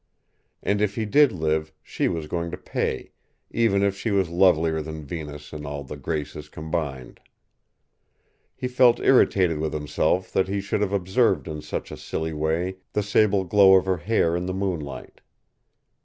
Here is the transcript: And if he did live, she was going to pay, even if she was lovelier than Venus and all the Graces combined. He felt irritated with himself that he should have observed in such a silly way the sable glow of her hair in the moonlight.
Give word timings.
And 0.63 0.81
if 0.81 0.95
he 0.95 1.05
did 1.05 1.31
live, 1.31 1.71
she 1.83 2.07
was 2.07 2.25
going 2.25 2.49
to 2.49 2.57
pay, 2.57 3.11
even 3.51 3.83
if 3.83 3.95
she 3.95 4.09
was 4.09 4.29
lovelier 4.31 4.81
than 4.81 5.05
Venus 5.05 5.53
and 5.53 5.63
all 5.63 5.83
the 5.83 5.95
Graces 5.95 6.49
combined. 6.49 7.19
He 8.55 8.67
felt 8.67 8.99
irritated 8.99 9.59
with 9.59 9.73
himself 9.73 10.33
that 10.33 10.47
he 10.47 10.59
should 10.59 10.81
have 10.81 10.91
observed 10.91 11.47
in 11.47 11.61
such 11.61 11.91
a 11.91 11.97
silly 11.97 12.33
way 12.33 12.77
the 12.93 13.03
sable 13.03 13.43
glow 13.43 13.75
of 13.75 13.85
her 13.85 13.97
hair 13.97 14.35
in 14.35 14.47
the 14.47 14.55
moonlight. 14.55 15.21